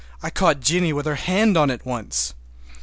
I 0.23 0.31
caught 0.31 0.61
Jennie 0.61 0.93
with 0.93 1.05
her 1.05 1.13
hand 1.13 1.55
on 1.57 1.69
it 1.69 1.85
once. 1.85 2.33